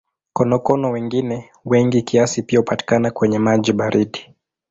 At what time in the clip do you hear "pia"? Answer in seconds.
2.43-2.59